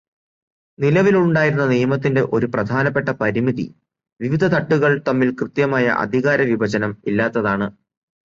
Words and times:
നിലവിലുണ്ടായിരുന്ന 0.79 1.65
നിയമത്തിന്റെ 1.65 2.21
ഒരു 2.31 2.45
പ്രധാനപ്പെട്ട 2.45 3.09
പരിമിതി 3.11 3.65
വിവിധ 4.19 4.45
തട്ടുകൾ 4.45 5.01
തമ്മിൽ 5.07 5.29
കൃത്യമായ 5.41 5.85
അധികാരവിഭജനം 6.03 6.97
ഇല്ലാത്തതാണ്. 7.07 7.67